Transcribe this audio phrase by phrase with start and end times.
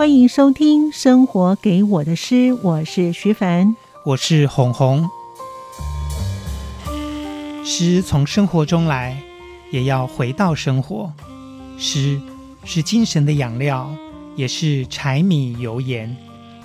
[0.00, 3.76] 欢迎收听《生活给我的诗》，我是徐凡，
[4.06, 5.06] 我是红红。
[7.62, 9.22] 诗从生活中来，
[9.70, 11.12] 也要回到生活。
[11.76, 12.18] 诗
[12.64, 13.94] 是精神的养料，
[14.36, 16.16] 也是柴米油盐。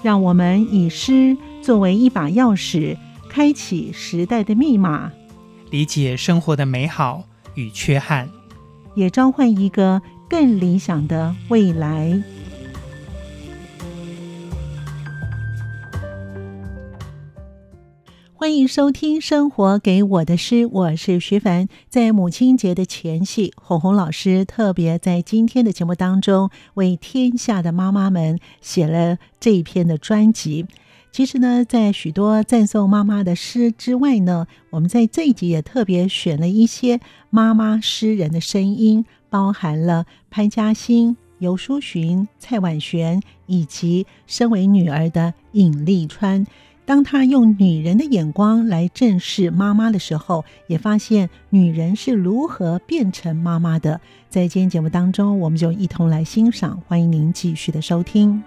[0.01, 2.95] 让我们以诗作为一把钥匙，
[3.29, 5.11] 开启时代的密码，
[5.69, 8.29] 理解生活的美好与缺憾，
[8.93, 12.23] 也召唤一个更理想的未来。
[18.45, 21.67] 欢迎收听《生活给我的诗》，我是徐凡。
[21.89, 30.67] 在母亲节的前夕，红红老师特别在今天的节目当中，为天下的妈妈们写了这一篇的专辑。
[31.11, 36.99] 其实呢，在许多赞颂妈妈的诗之外呢，我们在这一集也特别选了一些
[37.31, 46.45] 妈妈诗人的声音，包含了潘嘉欣、游淑洵、蔡婉璇，以及身为女儿的尹丽川。
[46.85, 53.99] 当她用女人的眼光来正视妈妈的时候，也发现女人是如何变成妈妈的。
[54.29, 56.79] 在今天节目当中，我们就一同来欣赏。
[56.87, 58.43] 欢迎您继续的收听。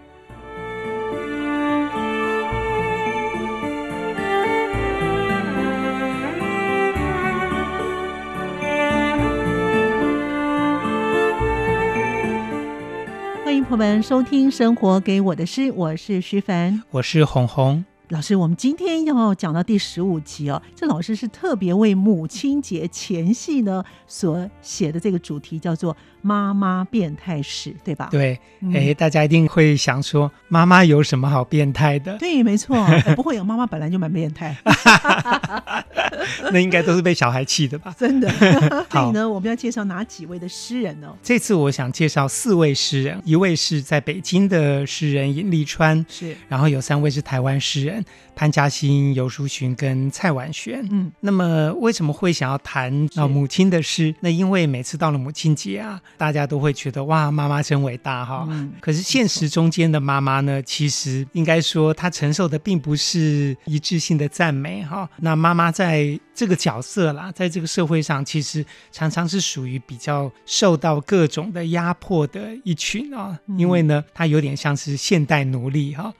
[13.45, 17.85] 欢迎朋友们收听《生活给我的诗》，我是徐凡，我是红红。
[18.11, 20.63] 老师，我们今天要讲到第十五集哦。
[20.75, 28.09] 这老师是特别为母亲节前夕呢所写的这个主题，叫做“妈妈变态史”，对吧？
[28.11, 28.39] 对，
[28.75, 32.17] 哎，大家一定会想说，妈妈有什么好变态的？
[32.19, 32.77] 对，没错，
[33.17, 34.57] 不会有妈妈本来就蛮变态。
[36.53, 37.95] 那应该都是被小孩气的吧？
[37.99, 38.29] 真的。
[38.91, 41.09] 所以呢，我们要介绍哪几位的诗人呢？
[41.23, 48.05] 这次我想介绍四位诗人，一位是在北京的诗人尹立川，是，然后有三位是台湾诗人。
[48.35, 50.87] 潘嘉欣、游淑寻跟蔡婉璇。
[50.93, 54.15] 嗯，那么为什么会想要谈啊母亲的诗？
[54.21, 58.47] 那因为每次到了母亲节啊，大家都会觉得哇，妈妈真伟大哈。
[58.51, 65.09] 嗯，可是现实中间的妈妈呢，其实应该说她承受的并不是一致性的赞美哈。
[65.19, 73.39] 那妈妈在这个角色啦，在这个社会上，其实常常是属于比较受到各种的压迫的一群啊。
[73.57, 76.13] 因为呢，她有点像是现代奴隶哈。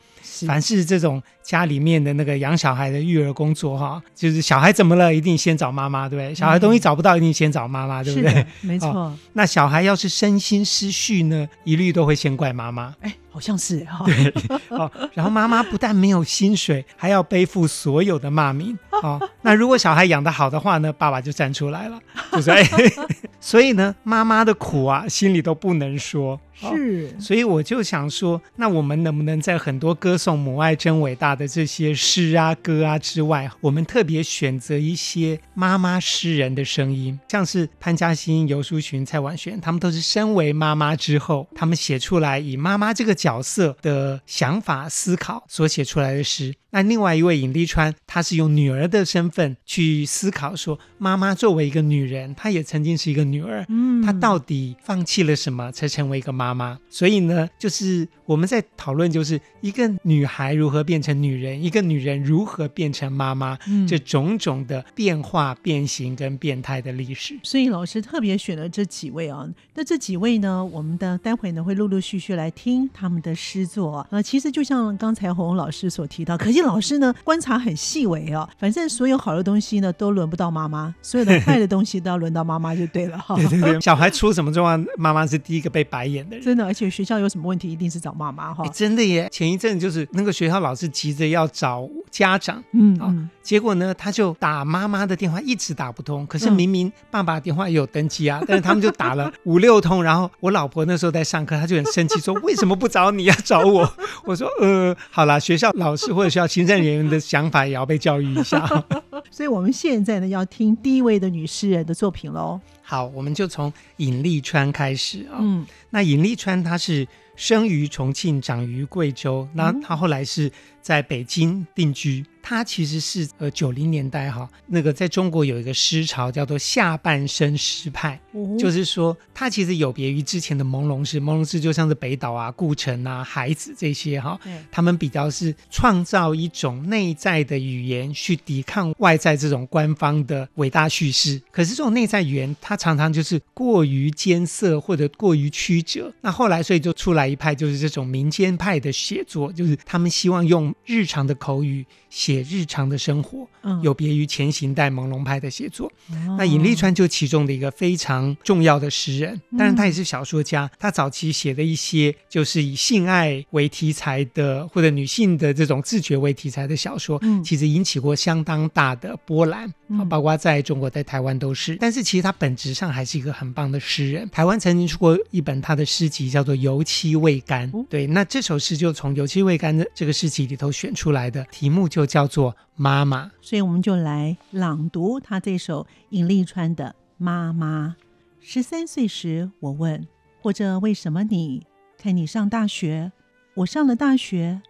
[0.47, 6.35] 凡是这种家里面的那个养小孩的育儿工作哈，就是小孩怎么了，一定先找妈妈，对不对？
[6.35, 8.47] 小孩东西找不到，一定先找妈妈，对不对？
[8.61, 9.19] 没 错、哦。
[9.33, 12.95] 那小孩要是身心失序呢，一律都会先怪妈妈。
[13.01, 14.05] 哎，好像是哈。
[14.05, 14.33] 对。
[14.69, 18.79] 哦，然后妈妈不但没有薪水，还要背负所有的骂名。
[19.03, 21.99] 哦，那如果小孩养得好的话呢，爸爸就站出来了，
[22.33, 22.63] 就是哎。
[23.41, 26.41] 所以呢，妈妈的苦啊，心里都不能说。
[26.61, 46.55] 是，所以我就想说，那我们能不能在很多歌颂母爱真伟大的这些诗啊、歌啊之外，我们特别选择一些妈妈诗人的声音，像是潘嘉欣、尤淑群、蔡婉璇，他们都是身为妈妈之后，他们写出来以妈妈这个角色的想法思考所写出来的诗。
[46.71, 56.79] 那另外一位尹丽川，他是用女儿的身份去思考说，妈妈作为一个女人，她也曾经是一个女儿，嗯，她到底放弃了什么才成为一个妈妈？
[56.91, 67.39] 所以呢，就是我们在讨论，就是一个女孩如何变成女人，一个女人如何变成妈妈，嗯，这种种的变化、变形跟变态的历史。
[67.43, 74.07] 所以老师特别选了这几位啊，那这几位呢，我们的待会呢会陆陆续续来听他们的诗作。
[74.11, 83.35] 呃，其实就像刚才鸿鸿老师所提到，可老师呢，观察很细微哦，反正所有好的东西呢都轮不到妈妈，所有的坏的东西都要轮到妈妈就对了哈。
[83.41, 86.45] 对对对，小孩出什么状况，妈妈是第一个被白眼的人。
[86.45, 88.67] 真的，而且学校有什么问题，一定是找妈妈哈。
[88.69, 96.27] 真的耶，前一阵就是那个学校老师急着要找家长，嗯，嗯，结果呢他就打妈妈的电话，一直打不通。
[96.27, 100.05] 可是明明爸爸电话也有登记啊，嗯、 但是他们就打了五六通。
[100.05, 103.91] 然后我老婆那时候在上课，她就很生气说：“为什么不找你，要找我？”
[104.27, 108.69] 我说：“呃，好啦，学校老师或者学校。”行政人员的想法也要被教育一下，
[109.31, 112.61] 所以我们现在呢要听第一位的女诗人的作品喽。
[112.83, 115.39] 好，我们就从尹丽川开始啊。
[115.41, 117.07] 嗯，那尹丽川她是
[117.37, 120.51] 生于重庆，长于贵州，那她后来是
[120.83, 122.25] 在北京定居。
[122.49, 134.41] 他其实是呃九零年代哈，那个在中国有一个诗潮叫做下半身诗派，哦、就是说他其实有别于之前的朦胧诗，朦胧诗就像是北岛啊、顾城啊、海子这些哈，
[134.73, 141.41] 他们比较是创造一种内在的语言去抵抗外在这种官方的伟大叙事。
[141.53, 146.11] 可是这种内在语言，它常常就是过于艰涩或者过于曲曲折。
[146.23, 155.91] 那后来，所以就出来一派，就是这种民间派的写作，就是他们希望用日常的口语写日常的生活，嗯，有别于前行代朦胧派的写作。
[156.11, 160.71] 哦、那尹丽川就其中的一个非常重要的诗人，当然他也是小说家。
[160.79, 171.77] 他早期写的一些就是以性爱为题材的，或者女性的这种自觉为题材的小说，嗯，其实引起过相当大的波澜，嗯、包括在中国、在台湾都是。
[171.77, 174.29] 但是其实他本质上还是一个很棒的诗人。
[174.31, 177.71] 台湾曾经出过一本他的诗集，叫做《油漆未干》。
[177.89, 183.27] 对，那这首诗就从《油漆未干》的这个诗集里头选出来的，题目就叫做《妈妈》。
[183.41, 187.97] 所以我们就来朗读他这首尹丽川的《妈妈》。
[188.41, 190.07] 十三岁时，我问，
[190.41, 191.67] 或者为什么你
[191.99, 193.11] 看你上大学，
[193.55, 194.63] 我上了大学，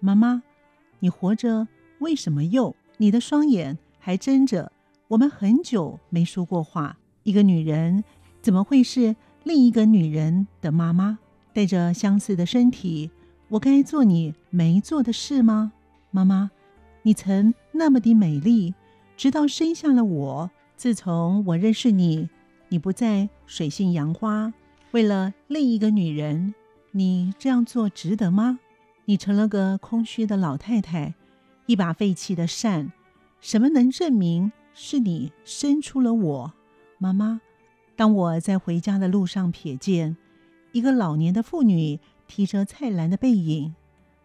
[0.00, 0.42] 妈妈，
[0.98, 1.68] 你活着
[2.00, 2.74] 为什么又？
[2.96, 4.72] 你的双眼还睁着。
[5.08, 6.96] 我们很久没说过话。
[7.22, 8.02] 一个女人
[8.40, 9.14] 怎么会是
[9.44, 11.18] 另一个女人的妈妈？
[11.52, 13.10] 带着相似的身体，
[13.48, 15.72] 我该做你没做的事吗？
[16.10, 16.50] 妈妈，
[17.02, 18.74] 你曾那么的美丽，
[19.16, 20.50] 直到生下了我。
[20.76, 22.28] 自从我认识你，
[22.68, 24.52] 你不再水性杨花，
[24.92, 26.54] 为了另一个女人，
[26.92, 28.58] 你这样做值得吗？
[29.04, 31.14] 你成了个空虚的老太太，
[31.66, 32.92] 一把废弃的扇，
[33.40, 34.52] 什么能证明？
[34.74, 36.52] 是你生出了我，
[36.98, 37.40] 妈妈。
[37.94, 40.16] 当我在回家的路上瞥见
[40.72, 43.74] 一个老年的妇女提着菜篮的背影，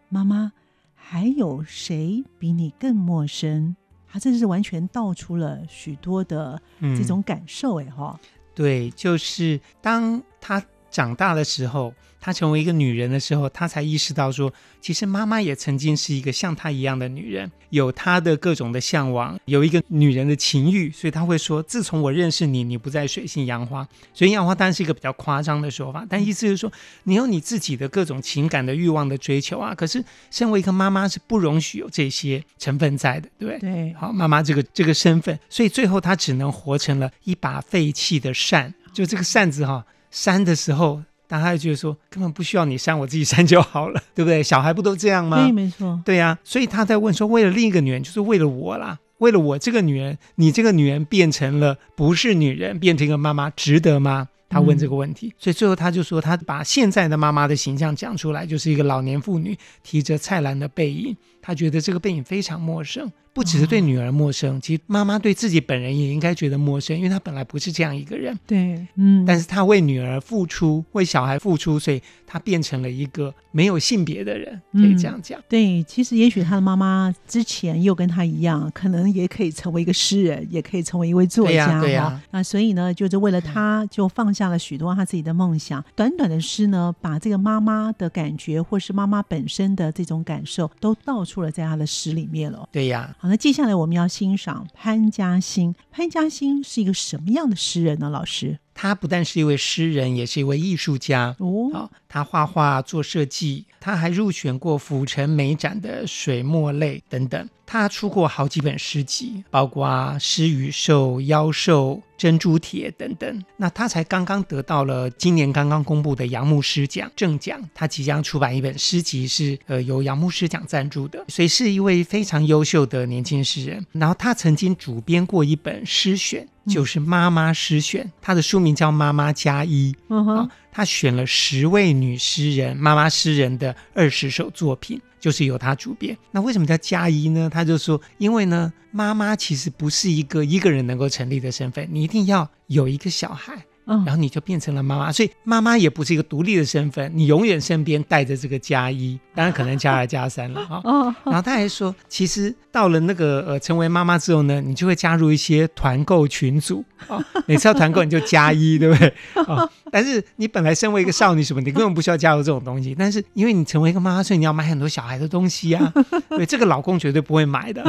[0.09, 0.53] 妈妈，
[0.99, 3.75] 还有谁比你更陌生？
[4.07, 8.29] 他真是完全道出了许多的这种感受，哎哈、嗯。
[8.55, 11.93] 对，就是当他长大的时候。
[12.19, 14.51] 她成为一个女人的时候，她才意识到说，
[14.81, 23.87] 其实妈妈也曾经是一个像她一样的女人，有她的各种的向往，有一个女人的情欲，所以她会说，自从我认识你，你不再水性杨花。
[24.15, 26.69] 水性杨花当然是一个比较夸张的说法，但意思就是说，
[27.03, 29.75] 你有你自己的各种情感的欲望的追求啊。
[29.75, 33.71] 可是，身为一个妈妈是不容许有这些成分在的，对不对？
[33.71, 33.93] 对。
[33.93, 41.01] 好，妈妈这个这个身份，所以最后她只能活成了一把废弃的扇，就这个扇子哈、哦，扇的时候。
[41.29, 44.41] 但他就觉得说，根本不需要你删，我自己删就好了，对不对？
[44.41, 45.43] 小孩不都这样吗？
[45.43, 46.01] 对，没错。
[46.05, 54.29] 对呀、啊，所以他在问说，为了另一个女人，就是为了我啦，为了我这个女人，你这个女人变成了不是女人，变成一个妈妈，值得吗？
[54.49, 63.11] 他问这个问题，嗯、所以最后他就说，他把现在的妈妈的形象讲出来，就是一个老年妇女提着菜篮的背影，他觉得这个背影非常陌生。
[63.37, 68.35] 不只是对女儿陌生，其实妈妈对自己本人也应该觉得陌生，因为她本来不是这样一个人。
[68.47, 75.39] 对，嗯，但是她为女儿付出，为小孩付出，所以她变成了一个没有性别的人，可以这样讲。
[75.39, 81.51] 嗯、对，其实也许她的妈妈之前又跟她一样，可能也可以成为一个诗人，也可以成为一位作家。
[81.51, 82.21] 对呀，对呀。
[82.31, 85.85] 那所以呢，就是为了她，就放下了许多她自己的梦想。
[85.95, 92.67] 短短的诗呢，把这个妈妈的感觉，或是妈妈本身的这种感受，都道出了在她的诗里面了。
[92.71, 93.15] 对呀。
[93.27, 95.75] 那接下来我们要欣赏潘嘉欣。
[95.91, 98.09] 潘嘉欣是一个什么样的诗人呢？
[98.09, 98.59] 老师？
[98.79, 101.35] 他不但是一位诗人，也是一位艺术家。
[101.39, 107.49] 哦，好，他画画做设计，他还入选过府城美展的水墨类等等。
[107.65, 109.87] 他出过好几本诗集，包括
[110.19, 113.43] 《诗与兽》《妖兽》《珍珠帖》等等。
[113.57, 117.59] 那他才刚刚得到了今年刚刚公布的杨牧诗奖正奖。
[117.73, 123.85] 他即将出版一本诗集，是呃由杨牧诗奖赞助的，所以是一位非常优秀的年轻诗人。
[123.91, 126.47] 然后他曾经主编过一本诗选。
[126.67, 129.93] 就是妈妈诗选，她的书名叫《妈妈加一》。
[130.09, 136.17] 嗯哼，她选了十位女诗人、妈妈诗人的二十首作品，就是由她主编。
[136.31, 137.49] 那为什么叫加一呢？
[137.49, 143.65] 她就说，因为呢，妈妈其实不是一个一个人能够成立的身份，你一定要有一个小孩。
[144.05, 150.81] 然后你就变成了妈妈，所以妈妈也不是一个独立的身份，你永远身边带着这个加一， 当然可能加二加三了 哈。
[151.23, 159.07] 然后他还说，其实到了那个呃成为妈妈之后呢，你就会加入一些团购群组啊，每次要团购你就加一，对不对？
[159.45, 165.93] 啊， 但是你本来身为一个少女什么，你根本不需要加入这种东西，但是因为你成为一个妈妈，所以你要买很多小孩的东西啊，
[166.29, 167.83] 对，这个老公绝对不会买的，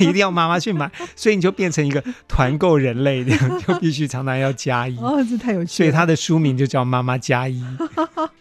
[0.00, 4.96] 一定要妈妈去买，所以你就变成一个团购人类，这样就必须常常要加一。
[5.38, 7.62] 太有趣，所以他的书名就叫《妈妈加一》。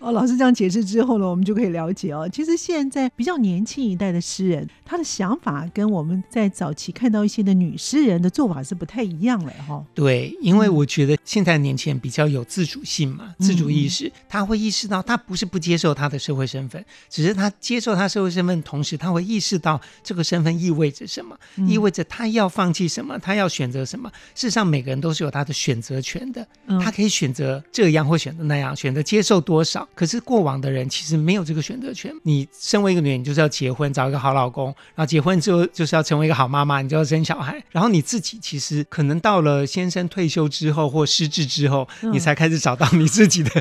[0.03, 9.85] 哦，老师这样解释之后呢，我们就可以了解哦，其实现在比较年轻一代的诗人，他的想法跟我们在早期看到一些的女诗人的做法是不太一样了哈、哦。
[9.95, 24.11] 对，因为我觉得现在年轻人比较有自主性嘛，嗯、自主意识，他会意识到他不是不接受他的社会身份，只是他接受他社会身份同时，他会意识到这个身份意味着什么，嗯、意味着他要放弃什么，他要选择什么。
[24.35, 29.87] 事实上，每个人都是有他的选择权的，嗯、他可以选择这样或选择那样，选择接受多少。
[29.95, 32.13] 可是过往的人其实没有这个选择权。
[32.23, 37.61] 你身为一个女人，你就是要结婚，找一个好老公，然后结婚之后就是要成为一个好妈妈，你就要生小孩。
[37.69, 43.51] 然后你自己其实可能到了先生退休之后或失智之后，嗯、你才开始找到你自己的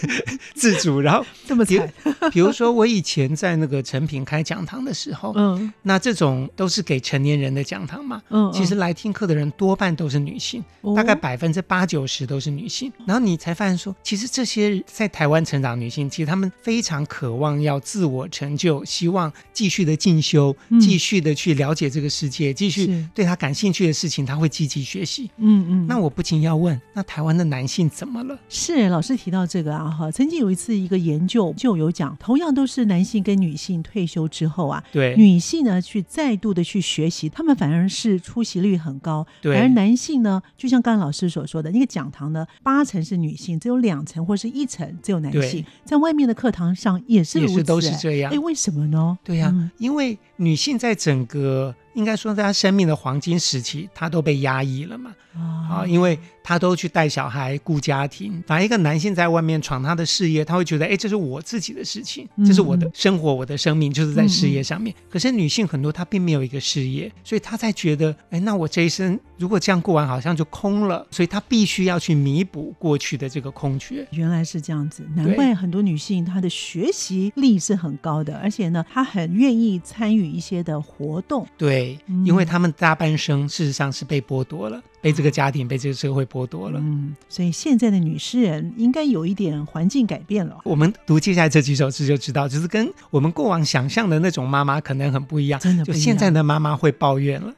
[0.54, 1.00] 自主。
[1.00, 1.92] 然后这么惨，
[2.30, 12.88] 比如说我以前在那个诚品开讲堂的时候，嗯，那这种都是给成年人的讲堂嘛，嗯，其实来听课的人多半都是女性，嗯、大概百分之八九十都是女性。
[12.98, 15.81] 哦、然后你才发现说，其实这些在台湾成长。
[15.82, 25.28] 女性其实她们非常渴望要自我成就，希望继续的进修，嗯、继续的去了解这个世界，继续对她感兴趣的事情，她会积极学习。
[25.38, 25.86] 嗯嗯。
[25.88, 28.38] 那我不禁要问，那台湾的男性怎么了？
[28.48, 45.64] 是老师提到这个啊哈，曾经有一次一个研究就有讲，同样都是男性跟女性退休之后啊，对女性呢去再度的去学习，他们反而是出席率很高，对而男性呢，就像刚刚老师所说的，那个讲堂呢，八成是女性，只有两成或是一成只有男性。
[45.84, 48.32] 在外面的课堂上也是如此，也是都是这样。
[48.32, 49.18] 哎，为什么呢？
[49.24, 51.74] 对呀、啊，嗯、因为女性在整个。
[51.94, 55.14] 应该说，在她生命的黄金时期，她都被压抑了嘛？
[55.36, 58.42] 啊，因为他都去带小孩、顾家庭。
[58.46, 64.94] 反而一个男性在外面闯他的事业，他会觉得，哎，这是我自己的事情，这是我的生活，我的生命就是在事业上面。
[65.10, 71.04] 可是女性很多，她并没有一个事业，所以她才觉得，哎，那我这一生如果这样过完，好像就空了。
[71.10, 74.06] 所以她必须要去弥补过去的这个空缺。
[74.12, 81.44] 原来是这样子，难怪很多女性她的学习力是很高的，而且呢，她很愿意参与一些的活动。
[81.58, 81.72] 对。
[81.72, 86.78] 对，因为他们大半生事实上是被剥夺了，被这个家庭、被这个社会剥夺了。
[86.80, 90.58] 嗯，所以现在的女诗人应该有一点环境改变了。
[90.64, 95.58] 我们读接下来这几首诗就知道，就是跟我们过往想象的那种妈妈可能很不一样。
[95.60, 97.52] 真的就现在的妈妈会抱怨了。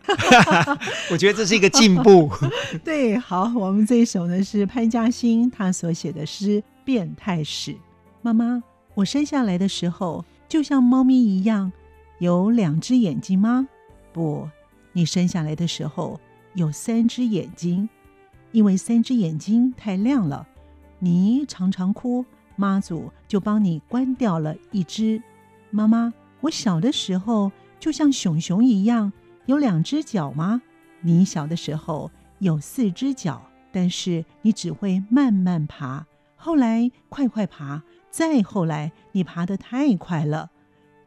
[1.12, 2.30] 我觉得这是一个进步。
[2.82, 7.72] 对，好，我们这一首呢是潘嘉欣她所写的诗《变态史》。
[8.22, 8.62] 妈妈，
[8.94, 11.70] 我生下来的时候就像猫咪一样，
[12.20, 13.68] 有两只眼睛吗？
[14.14, 14.48] 不，
[14.92, 16.18] 你生下来的时候
[16.54, 17.88] 有三只眼睛，
[18.52, 20.46] 因为三只眼睛太亮了，
[20.98, 22.24] 你常常哭，
[22.56, 25.22] 妈祖就帮你关掉了一只。
[25.70, 29.12] 妈妈，我小的时候就像熊熊一样，
[29.46, 30.62] 有两只脚吗？
[31.00, 36.06] 你小的时候有四只脚，但是你只会慢慢爬，
[36.36, 40.50] 后来快快爬，再后来你爬得太快了，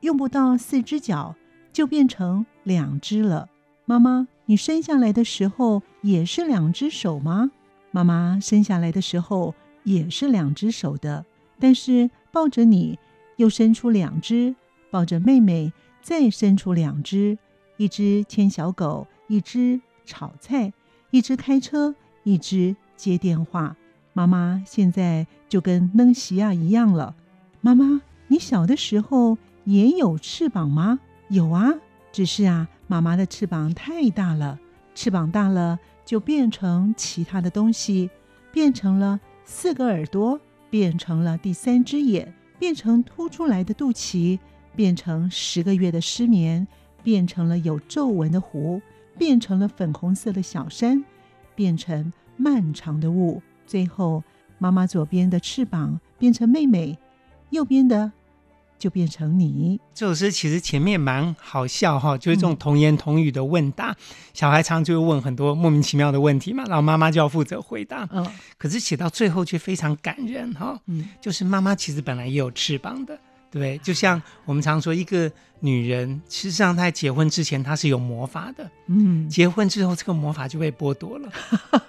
[0.01, 1.36] 用不到四只脚。
[1.74, 3.50] 就变成两只了。
[3.86, 7.51] 妈妈，你生下来的时候也是两只手吗？
[7.92, 11.25] 妈妈生下来的时候也是两只手的，
[11.60, 12.98] 但是抱着你
[13.36, 14.56] 又伸出两只，
[14.89, 17.38] 抱着妹妹再伸出两只，
[17.75, 20.72] 一只牵小狗，一只炒菜，
[21.12, 23.75] 一只开车，一只接电话。
[24.13, 27.13] 妈妈现在就跟嫩西亚一样了。
[27.60, 31.01] 妈妈，你小的时候也有翅膀吗？
[31.27, 31.74] 有啊，
[32.13, 34.58] 只是啊，妈妈的翅膀太大了，
[34.96, 38.10] 翅膀大了就变成其他的东西，
[38.51, 40.39] 变成了四个耳朵，
[40.70, 44.39] 变成了第三只眼，变成凸出来的肚脐，
[44.75, 46.65] 变成十个月的失眠，
[47.03, 48.82] 变成了有皱纹的湖，
[49.17, 51.03] 变成了粉红色的小山，
[51.56, 54.24] 变成漫长的雾，最后
[54.58, 56.98] 妈妈左边的翅膀变成妹妹，
[57.50, 58.13] 右边的。
[58.77, 59.79] 就变成你。
[59.93, 63.96] 这首诗其实前面蛮好笑哈，就是这种童言童语的问答，嗯、
[64.34, 68.07] 小孩常就会问很多莫名其妙的问题嘛，然后妈妈就要负责回答。
[68.12, 68.25] 嗯，
[68.57, 70.79] 可是写到最后却非常感人哈。
[70.86, 73.17] 嗯，就是妈妈其实本来也有翅膀的，
[73.50, 81.29] 对，就像我们常说，一个女人，事实上她在结婚之前她是有魔法的，嗯，结婚之后这个魔法就被剥夺了，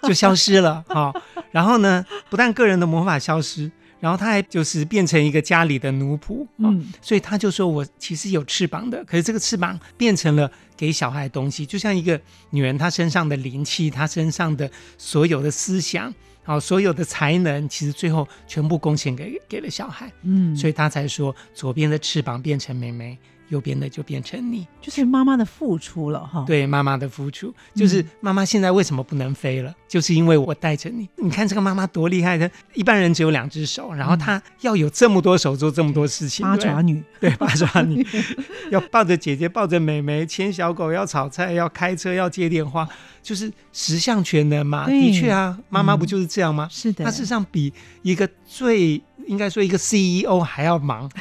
[0.05, 1.13] 就消失了哈。
[1.51, 3.71] 然后呢，不但个人的魔法消失。
[4.01, 16.15] 然后他还就是变成一个家里的奴仆，嗯，所以他就说我其实有翅膀的，可是这个翅膀变成了给小孩的东西，就像一个女人她身上的灵气，她身上的所有的思想，
[16.45, 26.45] 好，所有的才能，其实最后全部贡献给给了小孩，嗯，所以他才说左边的翅膀变成妹妹，右边的就变成你，就是妈妈的付出了哈。
[26.47, 29.71] 对，妈妈的付出，就是妈妈现在为什么不能飞了？
[29.71, 31.09] 嗯、就是因为我带着你。
[31.17, 36.45] 你看这个妈妈多厉害的，一般人只有两只手，然后她要有这么多手做这么多事情。
[36.45, 38.07] 八爪女，对，八爪女，
[38.71, 42.89] 要抱着姐姐，抱着妹妹，牵小狗，要炒菜，要开车，要接电话，
[43.23, 44.87] 就是十项全能嘛。
[44.87, 46.69] 对的确啊，妈妈不就是这样吗？
[46.69, 51.09] 嗯、是的，她事实上比一个最应该说一个 CEO 还要忙。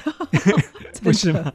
[1.04, 1.54] 不是吗？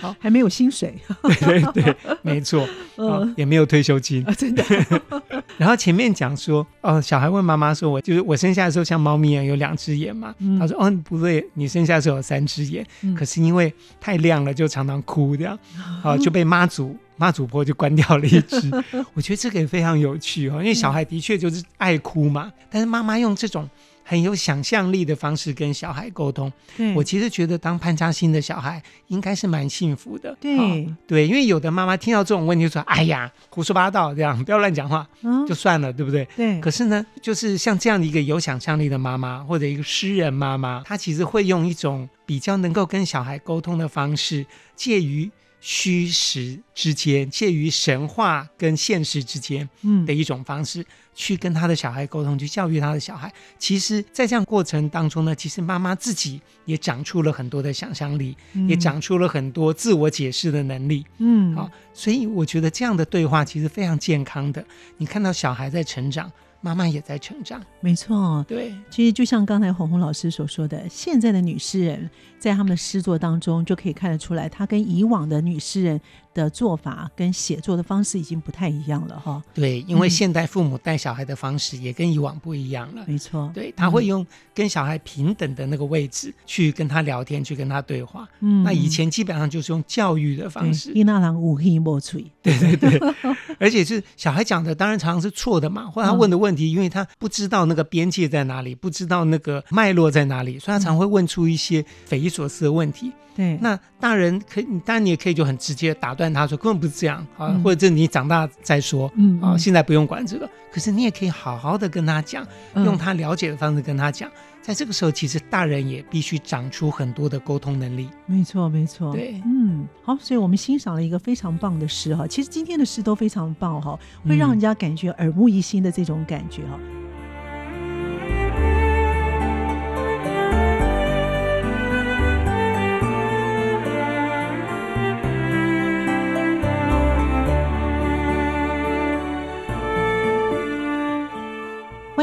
[0.00, 0.92] 好，还没有薪水。
[1.22, 2.68] 对对对，没错。
[2.98, 4.24] 嗯，也没有退休金。
[4.34, 4.64] 真的。
[5.56, 12.84] 然后前面讲说，哦，小孩问妈妈说：“我就是我生下的时候像猫咪一样有两只眼嘛？”他说：“哦，不对，你生下的时候有三只眼，
[13.16, 15.56] 可是因为太亮了，就常常哭这样，
[16.02, 18.68] 啊，就被妈祖妈祖婆就关掉了一只。”
[19.14, 23.68] 我觉得这个也非常有趣哦，因为小孩的确就是爱哭嘛，但是妈妈用这种。
[24.04, 30.36] 很有想象力的方式跟小孩沟通，对我其实觉得当潘嘉欣的小孩应该是蛮幸福的。
[30.40, 36.60] 对、哦、对，因为有的妈妈听到这种问题就说：“哎呀，胡说八道，这样 不要乱讲话，嗯、就算了，对不对？”对。
[36.60, 44.44] 可是呢，就是像这样的一个有想象力的妈妈，或者一个诗人妈妈，她其实会用一种比较能够跟小孩沟通的方式，
[44.76, 45.30] 介于。
[45.64, 49.68] 虚实之间，介于神话跟现实之间
[50.04, 53.32] 的一种方式，嗯、去跟他的小孩沟通，去教育他的小孩。
[53.60, 61.06] 其实，在这样过程当中呢，其实妈妈自己也长出了很多的想象力，嗯、也长出了很多自我解释的能力。
[61.18, 64.66] 嗯，好，所以我觉得这样的对话其实非常健康的。
[64.96, 66.30] 你看到小孩在成长。
[66.62, 68.42] 妈妈也在成长，没错。
[68.48, 76.00] 对，其实就像刚才红红老师所说的，现在的女诗人，在他们的诗作当中就可以看得出来，她跟以往的女诗人
[76.34, 79.42] 的做法跟写作的方式已经不太一样了哈。
[79.54, 83.04] 对，因为现代父母带小孩的方式也跟以往不一样了。
[83.06, 88.28] 没错，对，他会用跟小孩平等的那个位置去跟他聊天，去跟他对话。
[88.40, 90.92] 嗯，那以前基本上就是用教育的方式。
[90.94, 92.24] 伊那郎无黑莫吹。
[92.42, 93.00] 对对对，
[93.58, 103.12] 而且是小孩讲的，当然常常是错的嘛，或者他问的问题，因为他不知道那个边界在哪里，不知道那个脉络在哪里，所以他常会问出一些匪夷所思的问题。
[103.34, 110.48] 对，那大人可以，当然你也可以就很直接打断他说，根本不是这样啊，嗯、或者你长大再说，嗯啊，现在不用管这个。
[110.72, 114.28] 可是你也可以好好的跟他讲，用他了解的方式跟他讲。
[114.28, 118.08] 嗯、在这个时候，其实大人也必须长出很多的沟通能力。
[118.26, 119.12] 没错，没错。
[119.12, 122.26] 对，嗯，好，所以我们欣赏了一个非常棒的诗哈。
[122.26, 126.78] 其实今天的诗都非常棒哈，会让人家感觉耳目一新的这种感觉哈。
[126.78, 127.01] 嗯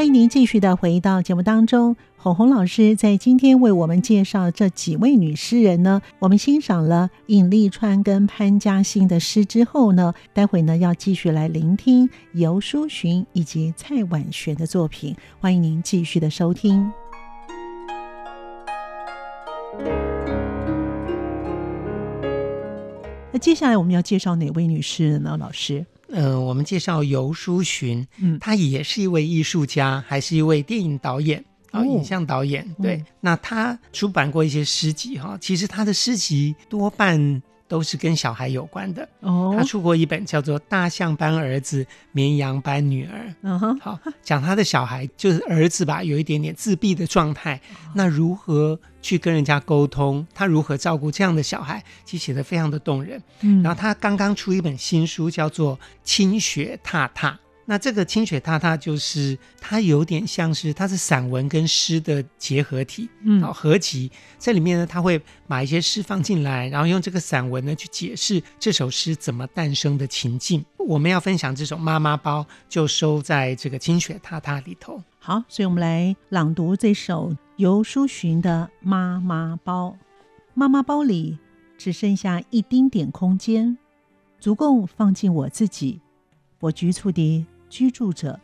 [0.00, 6.00] 欢迎您继续的回到节目当中，红红老师在今天为我们介绍这几位女诗人呢。
[6.20, 15.14] 我们欣赏了尹丽川跟潘嘉欣的诗之后呢，待会呢要继续来聆听游淑洵以及蔡婉璇的作品。
[15.38, 16.90] 欢迎您继续的收听。
[23.30, 25.36] 那接下来我们要介绍哪位女诗人呢？
[25.36, 25.84] 老师？
[26.12, 32.66] 嗯、呃，我们介绍游书寻，嗯，他也是一位艺术家，还是一位电影导演啊，哦、影像导演。
[32.82, 39.08] 对，嗯、那他出版过一些诗集哈，其实他的诗集多半都是跟小孩有关的。
[39.20, 43.28] 哦，他出过一本叫做《大象班儿子，绵羊班女儿》。
[43.42, 48.78] 嗯哼，好，讲他的小孩就是儿子吧，有一点点自闭的状态，哦、那如何？
[49.02, 53.22] 去跟人家沟通，他如何照顾这样的小孩，其实写得非常的动人。
[53.40, 57.30] 嗯，然后他刚刚出一本新书，叫做《清雪踏踏》。
[57.66, 64.10] 那这个《清雪踏踏》就是它有点像是它是散文跟诗的结合体，嗯，好合集。
[64.38, 70.64] 这里面呢，他会把一些诗放进来，然后用这个散文呢去解释这首诗怎么诞生的情境。
[70.78, 75.00] 我们要分享这首《妈妈包》，就收在这个《清雪踏踏》里头。
[75.20, 77.36] 好，所以我们来朗读这首。
[77.56, 79.94] 游书寻的妈妈包，
[80.54, 81.38] 妈妈包里
[81.76, 83.76] 只剩下一丁点空间，
[84.38, 86.00] 足够放进我自己。
[86.60, 88.38] 我局促地居住着，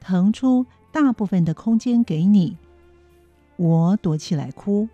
[0.00, 2.56] 腾出大部分的空间给你。
[3.56, 4.88] 我躲起来哭，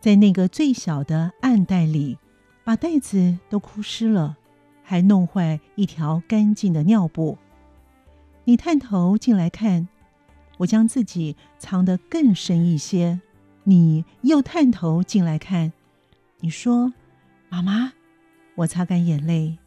[0.00, 2.18] 在那个最小的暗袋里，
[2.64, 4.36] 把袋子都哭湿了，
[4.82, 7.38] 还弄坏一条干净的尿布。
[8.44, 9.88] 你探头进来看。
[10.58, 13.20] 我将自己藏得更深一些，
[13.64, 15.72] 你又探头进来看，
[16.38, 16.92] 你说
[17.50, 17.94] ：“妈妈。”
[18.54, 19.58] 我擦干眼泪，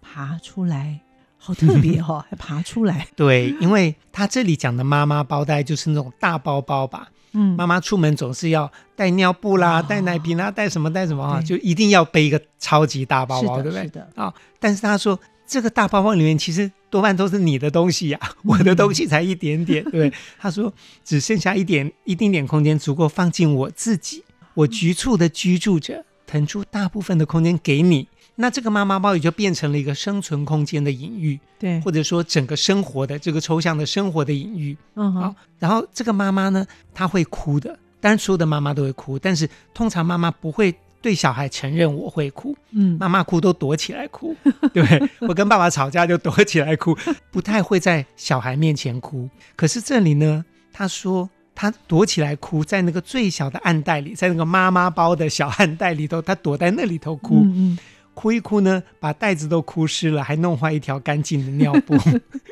[0.00, 1.00] 爬出来，
[1.44, 3.08] 好特别哈、 哦，还爬出来。
[3.16, 13.82] 对，因为他这里讲的妈妈包袋就是那种大包包吧，嗯，妈妈出门总是要带尿布啦、带、哦、奶瓶啦、带什么带什么啊，就一定要背一个超级大包包，对不对？
[13.82, 14.02] 是的。
[14.14, 20.12] 啊、哦，但是他说这个大包包里面其实多半都是你的东西呀、啊， 我的东西才一点点，对，对。
[20.38, 20.72] 他说
[21.04, 24.22] 只剩下一点一丁点空间足够放进我自己，
[24.54, 28.06] 我局促的居住着，腾出大部分的空间给你。
[28.34, 34.76] 那这个妈妈包也就变成了一个生存空间的隐喻，对，或者说整个生活的这个抽象的生活的隐喻。
[34.94, 44.34] 嗯好，然后这个妈妈呢，她会哭的，当然所有的妈妈都会哭，但是通常妈妈不会对小孩承认我会哭，嗯，妈妈哭都躲起来哭，
[44.72, 44.82] 对，
[45.20, 46.96] 我跟爸爸吵架就躲起来哭，
[47.30, 49.28] 不太会在小孩面前哭。
[49.54, 57.42] 可是这里呢，她说她躲起来哭，在那个最小的暗袋里，在那个妈妈包的小暗袋里头，她躲在那里头哭。
[57.44, 57.78] 嗯嗯
[58.14, 61.96] 哭一哭呢，把袋子都哭湿了，还弄坏一条干净的尿布。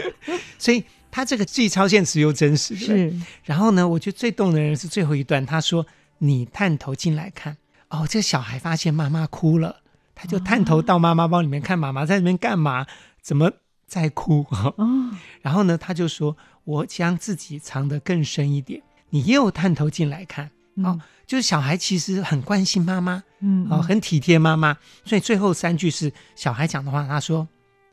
[0.58, 2.74] 所以他这个既超现实又真实。
[2.76, 3.14] 是。
[3.44, 5.86] 然后呢，我觉得最动人的是最后一段，他说
[6.18, 7.56] ：“你探头进来看。”
[7.90, 9.76] 哦，这个小孩发现妈妈哭了，
[10.14, 12.86] 他就探头到妈妈包里面看妈妈在那边干嘛，
[13.20, 13.50] 怎么
[13.86, 14.46] 在哭？
[14.50, 15.10] 哦。
[15.42, 20.46] 然后呢，他就说：“我将自己藏得更深一点。”你又探头进来看。
[20.76, 20.96] 哦。
[20.96, 27.06] 嗯就是小孩其实很关心妈妈，嗯，哦，很体贴妈妈，所以最后三句是小孩讲的话。
[27.06, 27.46] 他说：“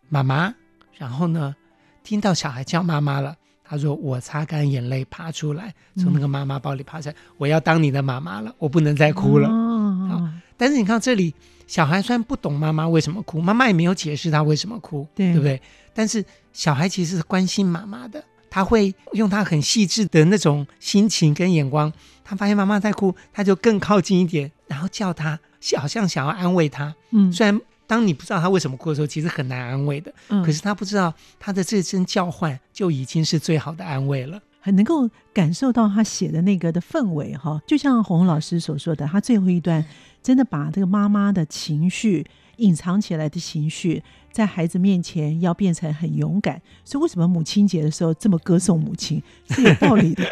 [0.09, 0.51] 妈妈。”
[0.97, 1.55] 然后呢，
[2.03, 9.47] 听到小孩叫妈妈了，他说：“我擦干眼泪爬出来，从那个妈妈包里爬出来，嗯、我要当你的妈妈了，我不能再哭了。
[9.47, 11.31] 哦”好，但是你看这里，
[11.67, 15.61] 小孩虽然不懂妈妈为什么哭，妈妈也没有解释他为什么哭，对，对不对？
[15.93, 18.23] 但是小孩其实是关心妈妈的。
[18.57, 21.93] 他会用他很细致的那种心情跟眼光，
[22.23, 25.39] 他发现妈妈在哭，他就更靠近一点，然后叫他，
[25.77, 26.91] 好像想要安慰他。
[27.11, 30.11] 嗯，虽然当你不知道他为什么哭的时候，其实很难安慰的。
[30.29, 37.61] 嗯，可是他不知道他的这声叫唤就已经是最好的安慰了，很能够感受到他写的那个的氛围哈。
[37.67, 39.85] 就像红红老师所说的，他最后一段
[40.23, 42.25] 真的把这个妈妈的情绪。
[42.57, 50.23] 隐藏起来的情绪，在孩子面前要变成很勇敢，所以为什么母亲节的时候这么歌颂母亲是有道理的。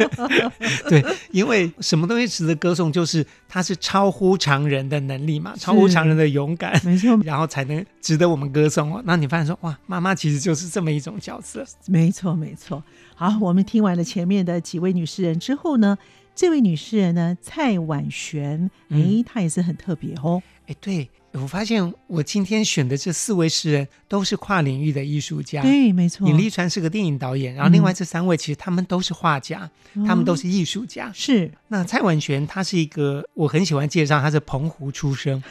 [0.88, 9.02] 对，因为什么东西值得歌颂，就是它是超乎常人的能力嘛，超乎常人的勇敢，没错，然后才能值得我们歌颂哦。
[9.04, 11.64] 那你发现说，哇，妈妈其实就是这么一种角色。
[11.86, 12.82] 没错，没错。
[13.14, 15.98] 好，我们听完了前面的几位女诗人之后呢，
[16.34, 20.42] 这位女诗人呢，蔡婉璇，哎，她也是很特别哦。
[20.66, 21.08] 哎，对。
[21.32, 25.60] 我发现我今天选的这四位诗人都是跨领域的艺术家。
[25.62, 26.26] 对，没错。
[26.28, 31.12] 尹立川是个电影导演，然后另外这三位其实他们都是画家，嗯、他们都是艺术家。
[31.14, 31.52] 是。
[31.68, 35.42] 那蔡婉璇他是一个我很喜欢介绍，他是澎湖出生，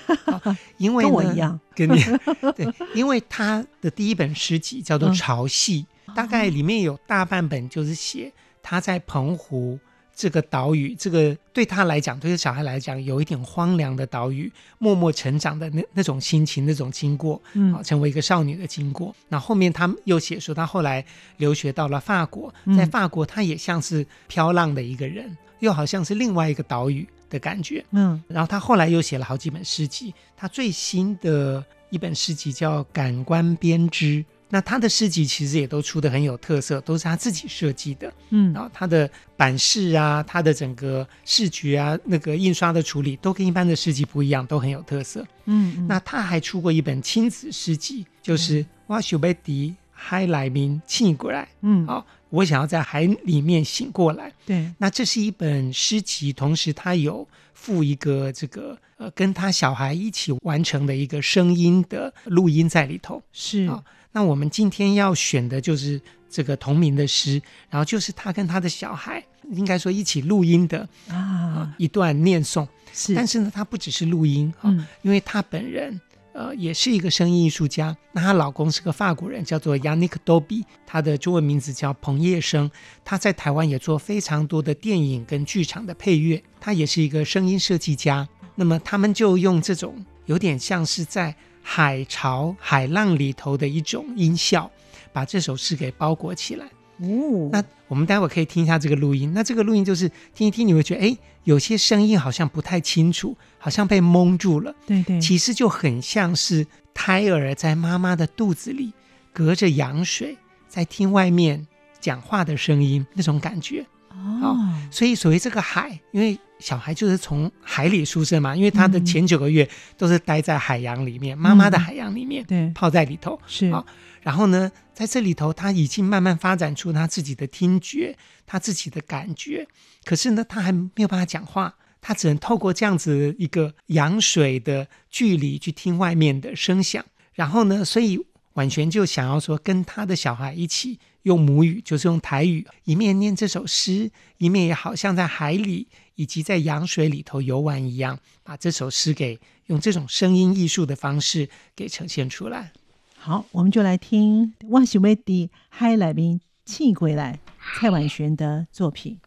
[0.77, 2.01] 因为跟我一样，跟你
[2.55, 5.69] 对，因为他的第一本诗集叫做《潮汐》，
[6.07, 9.79] 嗯，大概里面有大半本就是写他在澎湖。
[10.17, 19.15] 这个岛屿，这个对他来讲，对于小孩来讲，有一点荒凉的岛屿，默默成长的那那种心情，那种经过，嗯，啊，成为一个少女的经过。
[19.29, 21.05] 那后，后面他又写说，他后来
[21.37, 28.19] 留学到了法国，在法国，他也像是飘浪的一个人，嗯，又好像是另外一个岛屿的感觉，嗯。
[28.27, 34.05] 然后他后来又写了好几本诗集，他最新的一本诗集叫《感官编织》。
[34.49, 63.65] 那他的诗集其实也都出得很有特色，都是他自己设计的，嗯，然后他的版式啊，他的整个视觉啊，那个印刷的处理都跟一般的诗集不一样，都很有特色，嗯，嗯，那他还出过一本亲子诗集，就是我想要在海里面醒过来，嗯，好，我想要在海里面醒过来，对，那这是一本诗集，同时他有附一个这个呃跟他小孩一起完成的一个声音的录音在里头，是。
[63.67, 63.83] 啊。
[64.11, 72.67] 那我们今天要选的就是这个同名的诗，然后就是他跟他的小孩，应该说一起录音的啊一段念诵。
[72.93, 76.01] 是，但是呢，他不只是录音啊，嗯，因为他本人
[76.33, 77.95] 呃也是一个声音艺术家。
[78.11, 82.71] 那她老公是个法国人，叫做 Yannick Dobby，他的中文名字叫彭业生。
[83.05, 88.27] 他在台湾也做非常多的电影跟剧场的配乐，他也是一个声音设计家。
[88.55, 91.35] 那么他们就用这种有点像是在。
[91.69, 94.71] 海潮、海浪里头的一种音效，
[95.11, 96.65] 把这首诗给包裹起来。
[96.99, 99.33] 哦，那我们待会可以听一下这个录音。
[99.35, 104.73] 那这个录音就是听一听，你会觉得，哎，有些声音好像不太清楚，好像被蒙住了。
[104.85, 108.93] 对对，其实就很像是胎儿在妈妈的肚子里，
[109.33, 110.37] 隔着羊水
[110.69, 111.67] 在听外面
[111.99, 113.85] 讲话的声音那种感觉。
[114.09, 114.57] 哦，
[114.89, 119.67] 所以所谓这个海，因为小孩就是从海里出生嘛，因为他的前九个月
[119.97, 123.85] 都是待在海洋里面，嗯、妈妈的海洋里面，对，泡在里头是啊。
[124.21, 129.65] 然后呢，在这里头，他已经慢慢发展出他自己的听觉，他自己的感觉。
[130.03, 137.05] 可是呢，他还没有办法讲话，他只能透过这样子一个羊水的距离去听外面的声响。
[137.33, 138.19] 然后呢，所以
[138.53, 152.73] 婉璇就想要说，跟他的小孩一起用母语，就是用台语，一面念这首诗，一面也好像在海里以及在羊水里头游玩一样，把这首诗给用这种声音艺术的方式给呈现出来。
[153.15, 155.21] 好，我们就来听《我想要在
[155.69, 157.39] 海里面醒过来》
[157.79, 159.19] 蔡婉璇的作品。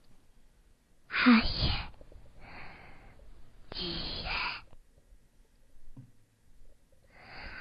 [1.06, 1.70] 海耶，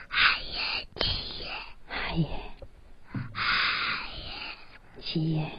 [0.08, 0.88] 海耶，
[1.88, 2.28] 海耶，
[3.32, 5.52] 海耶，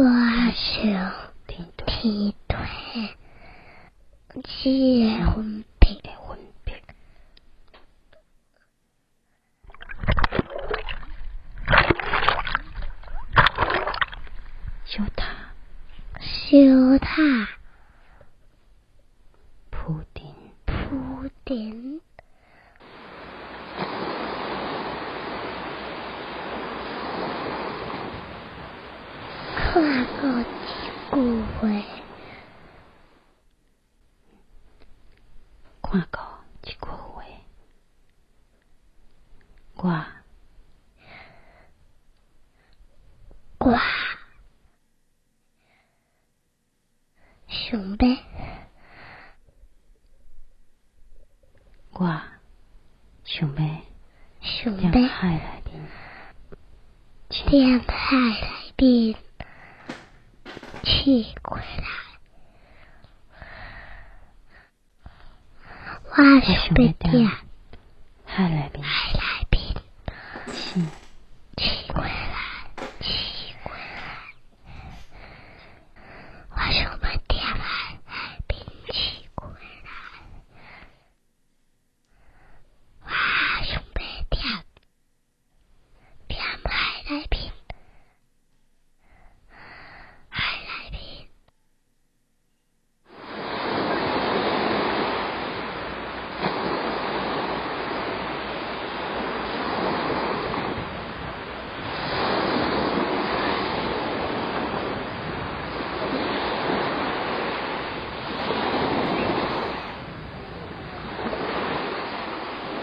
[0.00, 0.94] 海耶。
[1.46, 2.58] 左手提腿，
[4.42, 6.72] 结婚皮，婚皮。
[14.86, 15.52] 小塔，
[16.18, 17.48] 小塔，
[19.70, 20.34] 铺垫，
[20.64, 22.00] 铺垫。
[29.72, 29.80] 跨
[30.20, 30.48] 过几
[31.10, 31.16] 股
[31.60, 31.84] 回，
[35.80, 36.20] 跨过
[36.60, 37.24] 几股回，
[39.76, 40.08] 挂
[43.58, 43.80] 挂，
[47.46, 48.18] 想欲
[51.92, 52.24] 挂，
[53.24, 53.78] 想欲
[54.40, 55.88] 想欲，点海来边，
[57.46, 59.14] 点海来边。
[60.82, 61.64] 醒过来，
[66.32, 67.28] 我想要在海里面，
[68.24, 68.54] 海里
[69.50, 69.74] 面，
[70.54, 70.86] 醒
[71.58, 72.10] 醒过来。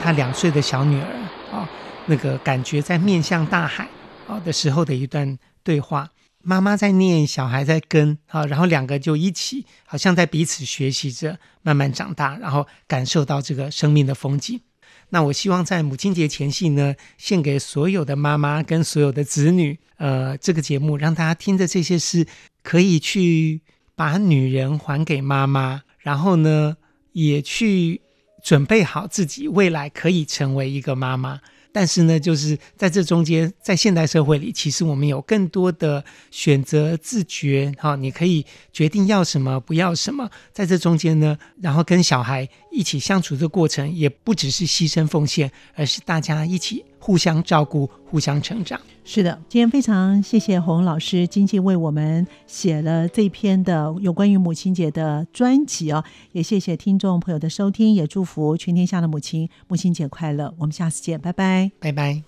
[0.07, 1.11] 他两岁的小女儿
[1.51, 1.67] 啊，
[2.05, 3.85] 那个感觉在面向大海
[4.25, 6.09] 啊的时候的一段对话，
[6.41, 14.61] 妈妈在念，小孩在跟啊，然后两个就一起，好像在彼此学习着，慢慢长大，然后感受到这个生命的风景。
[15.09, 22.25] 那我希望在母亲节前夕呢，献给所有的妈妈跟所有的子女，呃，这个节目让大家听着这些诗，
[22.63, 23.59] 可以去
[23.93, 26.77] 把女人还给妈妈，然后呢，
[27.11, 27.99] 也去。
[28.43, 31.39] 准备好自己未来可以成为一个妈妈，
[31.71, 46.83] 但是呢，就是在这中间，在现代社会里，其实我们有更多的选择自觉，哈，你可以决定要什么，不要什么，在这中间呢，然后跟小孩一起相处的过程，也不只是牺牲奉献，而是大家一起。
[46.99, 48.77] 互相照顾，互相成长。
[49.05, 56.03] 是的，今天非常谢谢洪老师，精进为我们写了这篇的有关于母亲节的专辑哦。
[56.33, 60.53] 也谢谢听众朋友的收听，也祝福全天下的母亲母亲节快乐。
[60.57, 62.21] 我们下次见，拜拜，拜拜。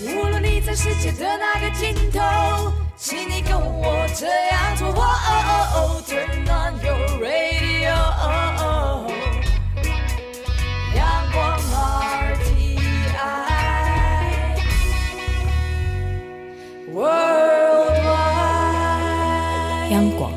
[0.00, 2.20] 无论你在世界的哪个尽头，
[2.96, 4.88] 请你跟我这样做。
[6.06, 7.92] Turn on your radio，
[10.96, 11.60] 阳光
[12.40, 12.78] RTI
[16.94, 18.08] Worldwide，
[19.90, 20.32] 央广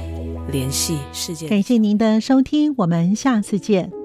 [0.52, 1.48] 联系世界。
[1.48, 4.01] 感谢您的收听，我们下次见。